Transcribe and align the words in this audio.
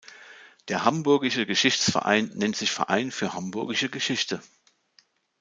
Der 0.67 0.83
hamburgische 0.83 1.45
Geschichtsverein 1.45 2.31
nennt 2.33 2.55
sich 2.55 2.71
Verein 2.71 3.11
für 3.11 3.35
Hamburgische 3.35 3.87
Geschichte. 3.87 4.41